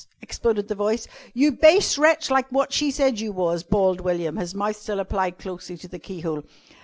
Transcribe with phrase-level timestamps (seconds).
[0.19, 1.07] exploded the voice.
[1.35, 5.37] "You base wretch, like wot she said you was," bawled William, his mouth still applied
[5.37, 6.43] closely to the keyhole.